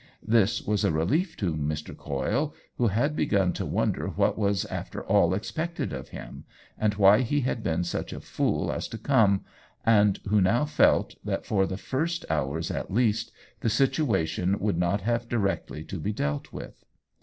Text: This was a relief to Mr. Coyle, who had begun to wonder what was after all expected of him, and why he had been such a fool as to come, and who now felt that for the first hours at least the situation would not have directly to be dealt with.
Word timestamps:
This 0.25 0.63
was 0.65 0.83
a 0.83 0.91
relief 0.91 1.37
to 1.37 1.55
Mr. 1.55 1.95
Coyle, 1.95 2.55
who 2.77 2.87
had 2.87 3.15
begun 3.15 3.53
to 3.53 3.67
wonder 3.67 4.07
what 4.07 4.35
was 4.35 4.65
after 4.65 5.05
all 5.05 5.35
expected 5.35 5.93
of 5.93 6.09
him, 6.09 6.43
and 6.75 6.95
why 6.95 7.21
he 7.21 7.41
had 7.41 7.61
been 7.61 7.83
such 7.83 8.11
a 8.11 8.19
fool 8.19 8.71
as 8.71 8.87
to 8.87 8.97
come, 8.97 9.45
and 9.85 10.17
who 10.27 10.41
now 10.41 10.65
felt 10.65 11.13
that 11.23 11.45
for 11.45 11.67
the 11.67 11.77
first 11.77 12.25
hours 12.31 12.71
at 12.71 12.89
least 12.91 13.31
the 13.59 13.69
situation 13.69 14.57
would 14.57 14.79
not 14.79 15.01
have 15.01 15.29
directly 15.29 15.83
to 15.83 15.99
be 15.99 16.11
dealt 16.11 16.51
with. 16.51 16.83